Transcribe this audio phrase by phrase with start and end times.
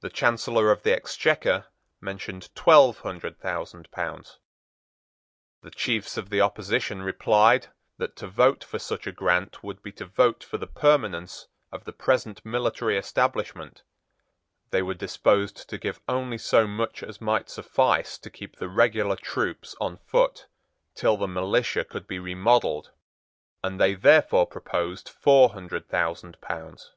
[0.00, 1.68] The Chancellor of the Exchequer
[2.02, 4.40] mentioned twelve hundred thousand pounds.
[5.62, 9.90] The chiefs of the opposition replied that to vote for such a grant would be
[9.92, 13.84] to vote for the permanence of the present military establishment:
[14.68, 19.16] they were disposed to give only so much as might suffice to keep the regular
[19.16, 20.46] troops on foot
[20.94, 22.92] till the militia could be remodelled
[23.64, 26.92] and they therefore proposed four hundred thousand pounds.